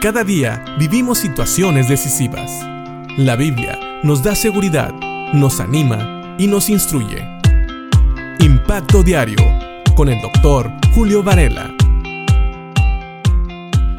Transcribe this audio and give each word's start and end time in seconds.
Cada 0.00 0.22
día 0.22 0.64
vivimos 0.78 1.18
situaciones 1.18 1.88
decisivas. 1.88 2.64
La 3.16 3.34
Biblia 3.34 3.76
nos 4.04 4.22
da 4.22 4.36
seguridad, 4.36 4.94
nos 5.32 5.58
anima 5.58 6.36
y 6.38 6.46
nos 6.46 6.70
instruye. 6.70 7.26
Impacto 8.38 9.02
Diario 9.02 9.44
con 9.96 10.08
el 10.08 10.20
doctor 10.22 10.70
Julio 10.94 11.24
Varela. 11.24 11.74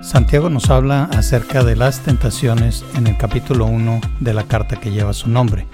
Santiago 0.00 0.48
nos 0.48 0.70
habla 0.70 1.10
acerca 1.12 1.62
de 1.62 1.76
las 1.76 2.00
tentaciones 2.00 2.86
en 2.94 3.06
el 3.06 3.18
capítulo 3.18 3.66
1 3.66 4.00
de 4.20 4.32
la 4.32 4.44
carta 4.44 4.80
que 4.80 4.92
lleva 4.92 5.12
su 5.12 5.28
nombre. 5.28 5.66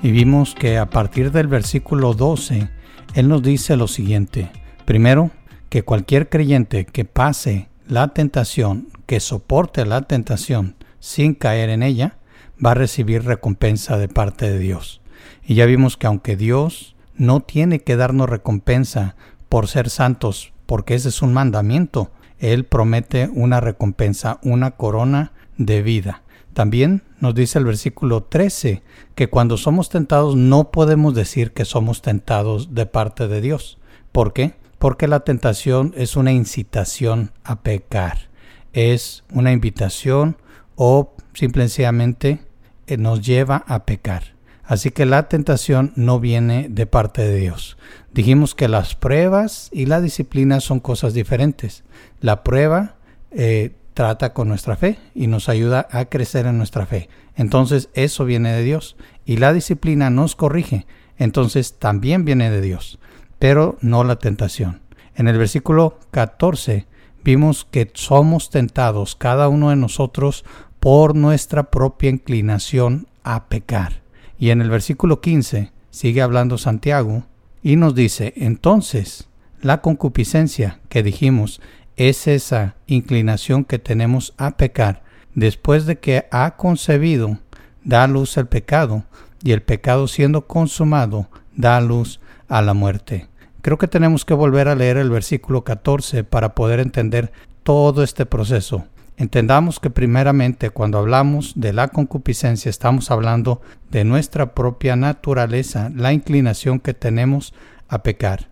Y 0.00 0.12
vimos 0.12 0.54
que 0.54 0.78
a 0.78 0.86
partir 0.86 1.32
del 1.32 1.48
versículo 1.48 2.14
12, 2.14 2.68
él 3.14 3.28
nos 3.28 3.42
dice 3.42 3.76
lo 3.76 3.88
siguiente. 3.88 4.48
Primero, 4.84 5.32
que 5.70 5.82
cualquier 5.82 6.28
creyente 6.28 6.84
que 6.84 7.04
pase 7.04 7.68
la 7.88 8.08
tentación, 8.14 8.86
que 9.06 9.20
soporte 9.20 9.86
la 9.86 10.02
tentación 10.02 10.76
sin 10.98 11.34
caer 11.34 11.70
en 11.70 11.82
ella, 11.82 12.18
va 12.64 12.72
a 12.72 12.74
recibir 12.74 13.24
recompensa 13.24 13.96
de 13.96 14.08
parte 14.08 14.50
de 14.50 14.58
Dios. 14.58 15.00
Y 15.44 15.54
ya 15.54 15.66
vimos 15.66 15.96
que 15.96 16.06
aunque 16.06 16.36
Dios 16.36 16.96
no 17.16 17.40
tiene 17.40 17.80
que 17.80 17.96
darnos 17.96 18.28
recompensa 18.28 19.16
por 19.48 19.68
ser 19.68 19.90
santos, 19.90 20.52
porque 20.66 20.94
ese 20.94 21.08
es 21.08 21.22
un 21.22 21.32
mandamiento, 21.32 22.10
Él 22.38 22.64
promete 22.64 23.30
una 23.32 23.60
recompensa, 23.60 24.38
una 24.42 24.72
corona 24.72 25.32
de 25.56 25.82
vida. 25.82 26.22
También 26.52 27.02
nos 27.20 27.34
dice 27.34 27.58
el 27.58 27.66
versículo 27.66 28.22
13 28.24 28.82
que 29.14 29.28
cuando 29.28 29.56
somos 29.56 29.88
tentados 29.88 30.36
no 30.36 30.70
podemos 30.70 31.14
decir 31.14 31.52
que 31.52 31.64
somos 31.64 32.02
tentados 32.02 32.74
de 32.74 32.86
parte 32.86 33.28
de 33.28 33.40
Dios. 33.40 33.78
¿Por 34.10 34.32
qué? 34.32 34.54
Porque 34.78 35.06
la 35.06 35.20
tentación 35.20 35.92
es 35.96 36.16
una 36.16 36.32
incitación 36.32 37.32
a 37.44 37.60
pecar. 37.60 38.30
Es 38.76 39.24
una 39.32 39.52
invitación 39.52 40.36
o 40.74 41.14
simplemente 41.32 42.40
eh, 42.86 42.98
nos 42.98 43.22
lleva 43.22 43.64
a 43.66 43.86
pecar. 43.86 44.34
Así 44.64 44.90
que 44.90 45.06
la 45.06 45.30
tentación 45.30 45.94
no 45.96 46.20
viene 46.20 46.68
de 46.68 46.84
parte 46.84 47.26
de 47.26 47.38
Dios. 47.38 47.78
Dijimos 48.12 48.54
que 48.54 48.68
las 48.68 48.94
pruebas 48.94 49.70
y 49.72 49.86
la 49.86 50.02
disciplina 50.02 50.60
son 50.60 50.80
cosas 50.80 51.14
diferentes. 51.14 51.84
La 52.20 52.44
prueba 52.44 52.96
eh, 53.30 53.74
trata 53.94 54.34
con 54.34 54.48
nuestra 54.48 54.76
fe 54.76 54.98
y 55.14 55.26
nos 55.26 55.48
ayuda 55.48 55.88
a 55.90 56.04
crecer 56.04 56.44
en 56.44 56.58
nuestra 56.58 56.84
fe. 56.84 57.08
Entonces 57.34 57.88
eso 57.94 58.26
viene 58.26 58.52
de 58.52 58.62
Dios. 58.62 58.96
Y 59.24 59.38
la 59.38 59.54
disciplina 59.54 60.10
nos 60.10 60.36
corrige. 60.36 60.86
Entonces 61.16 61.78
también 61.78 62.26
viene 62.26 62.50
de 62.50 62.60
Dios. 62.60 62.98
Pero 63.38 63.78
no 63.80 64.04
la 64.04 64.16
tentación. 64.16 64.82
En 65.14 65.28
el 65.28 65.38
versículo 65.38 65.98
14 66.10 66.86
vimos 67.26 67.66
que 67.68 67.90
somos 67.92 68.50
tentados 68.50 69.16
cada 69.16 69.48
uno 69.48 69.70
de 69.70 69.76
nosotros 69.76 70.44
por 70.78 71.16
nuestra 71.16 71.72
propia 71.72 72.08
inclinación 72.08 73.08
a 73.24 73.48
pecar. 73.48 74.00
Y 74.38 74.50
en 74.50 74.60
el 74.60 74.70
versículo 74.70 75.20
15 75.20 75.72
sigue 75.90 76.22
hablando 76.22 76.56
Santiago 76.56 77.24
y 77.64 77.74
nos 77.74 77.96
dice, 77.96 78.32
entonces, 78.36 79.28
la 79.60 79.80
concupiscencia 79.80 80.78
que 80.88 81.02
dijimos 81.02 81.60
es 81.96 82.28
esa 82.28 82.76
inclinación 82.86 83.64
que 83.64 83.80
tenemos 83.80 84.32
a 84.36 84.56
pecar 84.56 85.02
después 85.34 85.84
de 85.84 85.98
que 85.98 86.26
ha 86.30 86.56
concebido, 86.56 87.38
da 87.82 88.06
luz 88.06 88.38
al 88.38 88.46
pecado, 88.46 89.02
y 89.42 89.50
el 89.50 89.62
pecado 89.62 90.06
siendo 90.06 90.46
consumado, 90.46 91.28
da 91.56 91.80
luz 91.80 92.20
a 92.46 92.62
la 92.62 92.72
muerte. 92.72 93.26
Creo 93.66 93.78
que 93.78 93.88
tenemos 93.88 94.24
que 94.24 94.32
volver 94.32 94.68
a 94.68 94.76
leer 94.76 94.96
el 94.96 95.10
versículo 95.10 95.64
14 95.64 96.22
para 96.22 96.54
poder 96.54 96.78
entender 96.78 97.32
todo 97.64 98.04
este 98.04 98.24
proceso. 98.24 98.84
Entendamos 99.16 99.80
que 99.80 99.90
primeramente 99.90 100.70
cuando 100.70 100.98
hablamos 100.98 101.54
de 101.56 101.72
la 101.72 101.88
concupiscencia 101.88 102.70
estamos 102.70 103.10
hablando 103.10 103.60
de 103.90 104.04
nuestra 104.04 104.54
propia 104.54 104.94
naturaleza, 104.94 105.90
la 105.92 106.12
inclinación 106.12 106.78
que 106.78 106.94
tenemos 106.94 107.54
a 107.88 108.04
pecar. 108.04 108.50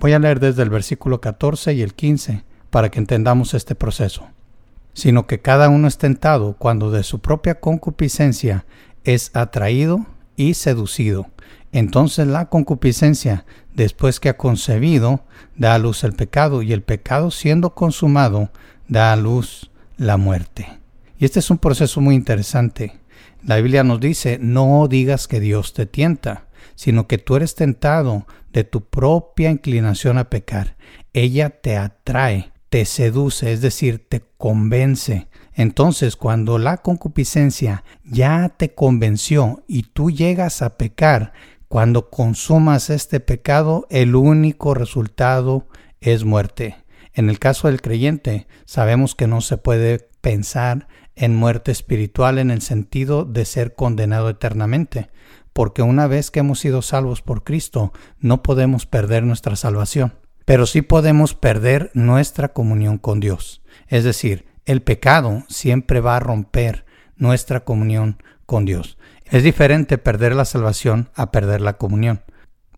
Voy 0.00 0.14
a 0.14 0.18
leer 0.18 0.40
desde 0.40 0.64
el 0.64 0.70
versículo 0.70 1.20
14 1.20 1.72
y 1.74 1.82
el 1.82 1.94
15 1.94 2.42
para 2.70 2.90
que 2.90 2.98
entendamos 2.98 3.54
este 3.54 3.76
proceso, 3.76 4.26
sino 4.94 5.28
que 5.28 5.38
cada 5.38 5.68
uno 5.68 5.86
es 5.86 5.96
tentado 5.96 6.56
cuando 6.58 6.90
de 6.90 7.04
su 7.04 7.20
propia 7.20 7.60
concupiscencia 7.60 8.66
es 9.04 9.30
atraído 9.32 10.06
y 10.36 10.54
seducido. 10.54 11.30
Entonces 11.72 12.26
la 12.26 12.48
concupiscencia, 12.48 13.44
después 13.74 14.20
que 14.20 14.28
ha 14.28 14.36
concebido, 14.36 15.24
da 15.56 15.74
a 15.74 15.78
luz 15.78 16.04
el 16.04 16.12
pecado, 16.12 16.62
y 16.62 16.72
el 16.72 16.82
pecado 16.82 17.30
siendo 17.30 17.74
consumado, 17.74 18.50
da 18.88 19.12
a 19.12 19.16
luz 19.16 19.70
la 19.96 20.16
muerte. 20.16 20.68
Y 21.18 21.24
este 21.24 21.40
es 21.40 21.50
un 21.50 21.58
proceso 21.58 22.00
muy 22.00 22.14
interesante. 22.14 22.98
La 23.42 23.56
Biblia 23.56 23.84
nos 23.84 24.00
dice, 24.00 24.38
no 24.40 24.86
digas 24.88 25.28
que 25.28 25.40
Dios 25.40 25.72
te 25.72 25.86
tienta, 25.86 26.46
sino 26.74 27.06
que 27.06 27.18
tú 27.18 27.36
eres 27.36 27.54
tentado 27.54 28.26
de 28.52 28.64
tu 28.64 28.84
propia 28.84 29.50
inclinación 29.50 30.18
a 30.18 30.30
pecar. 30.30 30.76
Ella 31.12 31.50
te 31.50 31.76
atrae 31.76 32.52
te 32.68 32.84
seduce, 32.84 33.52
es 33.52 33.60
decir, 33.60 34.04
te 34.08 34.22
convence. 34.36 35.28
Entonces, 35.56 36.16
cuando 36.16 36.58
la 36.58 36.76
concupiscencia 36.76 37.82
ya 38.04 38.50
te 38.56 38.74
convenció 38.74 39.64
y 39.66 39.84
tú 39.84 40.10
llegas 40.10 40.62
a 40.62 40.76
pecar, 40.76 41.32
cuando 41.66 42.10
consumas 42.10 42.90
este 42.90 43.18
pecado, 43.18 43.86
el 43.90 44.14
único 44.14 44.74
resultado 44.74 45.66
es 46.00 46.24
muerte. 46.24 46.76
En 47.14 47.30
el 47.30 47.38
caso 47.38 47.68
del 47.68 47.80
creyente, 47.80 48.46
sabemos 48.66 49.14
que 49.14 49.26
no 49.26 49.40
se 49.40 49.56
puede 49.56 50.10
pensar 50.20 50.86
en 51.14 51.34
muerte 51.34 51.72
espiritual 51.72 52.38
en 52.38 52.50
el 52.50 52.60
sentido 52.60 53.24
de 53.24 53.46
ser 53.46 53.74
condenado 53.74 54.28
eternamente, 54.28 55.08
porque 55.54 55.80
una 55.80 56.06
vez 56.06 56.30
que 56.30 56.40
hemos 56.40 56.60
sido 56.60 56.82
salvos 56.82 57.22
por 57.22 57.42
Cristo, 57.42 57.94
no 58.20 58.42
podemos 58.42 58.84
perder 58.84 59.24
nuestra 59.24 59.56
salvación 59.56 60.12
pero 60.46 60.64
sí 60.64 60.80
podemos 60.80 61.34
perder 61.34 61.90
nuestra 61.92 62.52
comunión 62.52 62.98
con 62.98 63.20
Dios. 63.20 63.62
Es 63.88 64.04
decir, 64.04 64.46
el 64.66 64.82
pecado 64.82 65.44
siempre 65.48 66.00
va 66.00 66.16
a 66.16 66.20
romper 66.20 66.84
nuestra 67.16 67.64
comunión 67.64 68.22
con 68.44 68.64
Dios. 68.64 68.98
Es 69.24 69.42
diferente 69.42 69.96
perder 69.96 70.34
la 70.34 70.44
salvación 70.44 71.10
a 71.14 71.30
perder 71.30 71.60
la 71.60 71.78
comunión. 71.78 72.22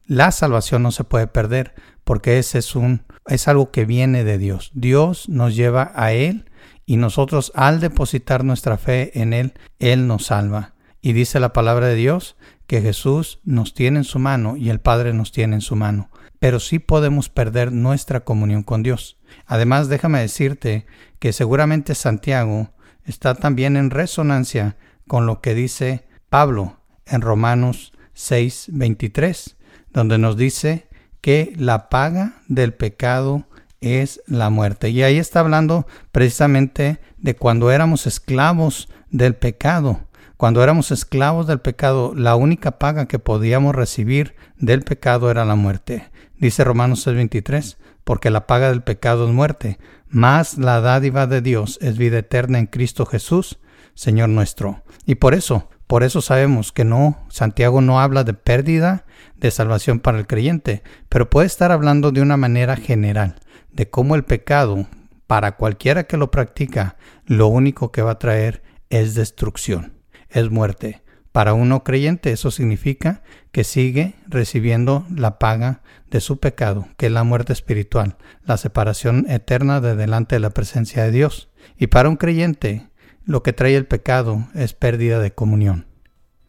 La 0.07 0.31
salvación 0.31 0.83
no 0.83 0.93
se 0.93 1.05
puede 1.05 1.27
perder 1.27 1.75
porque 2.05 2.39
ese 2.39 2.59
es 2.59 2.77
un 2.77 3.05
es 3.27 3.47
algo 3.47 3.71
que 3.71 3.85
viene 3.85 4.25
de 4.25 4.39
Dios. 4.39 4.71
Dios 4.73 5.29
nos 5.29 5.55
lleva 5.55 5.93
a 5.95 6.13
él 6.13 6.51
y 6.87 6.97
nosotros 6.97 7.53
al 7.55 7.81
depositar 7.81 8.43
nuestra 8.43 8.79
fe 8.79 9.21
en 9.21 9.35
él, 9.35 9.53
él 9.79 10.07
nos 10.07 10.27
salva. 10.27 10.73
Y 11.03 11.13
dice 11.13 11.39
la 11.39 11.53
palabra 11.53 11.89
de 11.89 11.95
Dios 11.95 12.37
que 12.67 12.81
Jesús 12.81 13.41
nos 13.45 13.75
tiene 13.75 13.99
en 13.99 14.05
su 14.05 14.19
mano 14.19 14.57
y 14.57 14.71
el 14.71 14.81
Padre 14.81 15.13
nos 15.13 15.33
tiene 15.33 15.57
en 15.57 15.61
su 15.61 15.77
mano 15.77 16.11
pero 16.39 16.61
sí 16.61 16.79
podemos 16.79 17.29
perder 17.29 17.73
nuestra 17.73 18.21
comunión 18.21 18.63
con 18.63 18.83
Dios. 18.83 19.19
Además, 19.47 19.89
déjame 19.89 20.21
decirte 20.21 20.87
que 21.19 21.33
seguramente 21.33 21.95
Santiago 21.95 22.71
está 23.05 23.35
también 23.35 23.77
en 23.77 23.91
resonancia 23.91 24.77
con 25.07 25.27
lo 25.27 25.41
que 25.41 25.55
dice 25.55 26.07
Pablo 26.29 26.81
en 27.07 27.23
Romanos 27.23 27.93
6:23, 28.15 29.57
donde 29.93 30.19
nos 30.19 30.37
dice 30.37 30.89
que 31.21 31.53
la 31.57 31.89
paga 31.89 32.43
del 32.47 32.75
pecado 32.75 33.47
es 33.81 34.21
la 34.27 34.51
muerte. 34.51 34.91
Y 34.91 35.03
ahí 35.03 35.19
está 35.19 35.41
hablando 35.41 35.87
precisamente 36.13 37.01
de 37.17 37.35
cuando 37.35 37.71
éramos 37.71 38.07
esclavos 38.07 38.89
del 39.11 39.35
pecado. 39.35 40.08
Cuando 40.39 40.63
éramos 40.63 40.93
esclavos 40.93 41.49
del 41.49 41.59
pecado, 41.59 42.15
la 42.15 42.37
única 42.37 42.79
paga 42.79 43.09
que 43.09 43.19
podíamos 43.19 43.75
recibir 43.75 44.37
del 44.57 44.83
pecado 44.83 45.33
era 45.33 45.45
la 45.45 45.57
muerte. 45.57 46.13
Dice 46.37 46.63
Romanos 46.63 47.05
6:23, 47.05 47.77
porque 48.05 48.31
la 48.31 48.47
paga 48.47 48.69
del 48.69 48.85
pecado 48.85 49.27
es 49.27 49.35
muerte, 49.35 49.81
mas 50.09 50.57
la 50.57 50.81
dádiva 50.81 51.27
de 51.27 51.41
Dios 51.41 51.77
es 51.83 51.99
vida 51.99 52.19
eterna 52.19 52.61
en 52.61 52.67
Cristo 52.67 53.05
Jesús, 53.05 53.59
Señor 53.95 54.29
nuestro. 54.29 54.85
Y 55.07 55.17
por 55.17 55.35
eso, 55.35 55.71
por 55.89 56.05
eso 56.05 56.21
sabemos 56.21 56.71
que 56.71 56.85
no, 56.85 57.19
Santiago 57.31 57.81
no 57.81 57.99
habla 57.99 58.23
de 58.23 58.35
pérdida 58.35 59.07
de 59.39 59.51
salvación 59.51 59.99
para 59.99 60.21
el 60.21 60.29
creyente, 60.29 60.85
pero 61.09 61.29
puede 61.29 61.49
estar 61.49 61.73
hablando 61.73 62.13
de 62.13 62.23
una 62.23 62.37
manera 62.37 62.77
general, 62.77 63.41
de 63.73 63.91
cómo 63.91 64.15
el 64.15 64.23
pecado, 64.23 64.87
para 65.27 65.57
cualquiera 65.57 66.05
que 66.05 66.17
lo 66.17 66.31
practica, 66.31 66.95
lo 67.27 67.49
único 67.49 67.91
que 67.91 68.03
va 68.03 68.13
a 68.13 68.19
traer 68.21 68.63
es 68.89 69.17
destrucción, 69.17 69.98
es 70.31 70.51
muerte. 70.51 71.03
Para 71.33 71.55
un 71.55 71.69
no 71.69 71.85
creyente 71.85 72.33
eso 72.33 72.51
significa 72.51 73.23
que 73.53 73.65
sigue 73.65 74.15
recibiendo 74.27 75.07
la 75.15 75.39
paga 75.39 75.83
de 76.11 76.21
su 76.21 76.39
pecado, 76.39 76.89
que 76.97 77.07
es 77.07 77.13
la 77.13 77.25
muerte 77.25 77.53
espiritual, 77.53 78.17
la 78.45 78.57
separación 78.57 79.27
eterna 79.29 79.81
de 79.81 79.95
delante 79.95 80.37
de 80.37 80.41
la 80.41 80.51
presencia 80.51 81.05
de 81.05 81.13
Dios. 81.13 81.49
Y 81.77 81.89
para 81.89 82.09
un 82.09 82.17
creyente 82.17 82.89
lo 83.25 83.43
que 83.43 83.53
trae 83.53 83.77
el 83.77 83.87
pecado 83.87 84.49
es 84.55 84.73
pérdida 84.73 85.21
de 85.21 85.33
comunión. 85.33 85.87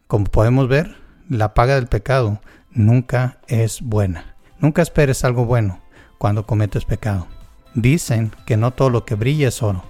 Como 0.08 0.26
podemos 0.26 0.68
ver, 0.70 0.96
la 1.28 1.54
paga 1.54 1.76
del 1.76 1.88
pecado 1.88 2.42
nunca 2.72 3.40
es 3.48 3.82
buena. 3.82 4.38
Nunca 4.60 4.82
esperes 4.82 5.24
algo 5.24 5.46
bueno 5.46 5.82
cuando 6.18 6.46
cometes 6.46 6.86
pecado. 6.86 7.28
Dicen 7.76 8.32
que 8.46 8.58
no 8.58 8.72
todo 8.72 8.90
lo 8.90 9.06
que 9.06 9.16
brilla 9.16 9.50
es 9.50 9.62
oro. 9.62 9.84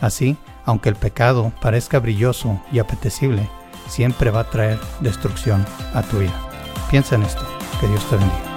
Así, 0.00 0.36
aunque 0.64 0.88
el 0.88 0.96
pecado 0.96 1.52
parezca 1.60 1.98
brilloso 1.98 2.60
y 2.72 2.78
apetecible, 2.78 3.48
siempre 3.88 4.30
va 4.30 4.40
a 4.40 4.50
traer 4.50 4.78
destrucción 5.00 5.64
a 5.94 6.02
tu 6.02 6.18
vida. 6.18 6.34
Piensa 6.90 7.14
en 7.14 7.22
esto. 7.22 7.46
Que 7.80 7.86
Dios 7.88 8.04
te 8.08 8.16
bendiga. 8.16 8.55